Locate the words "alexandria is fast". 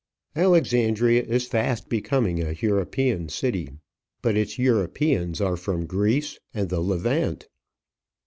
0.35-1.87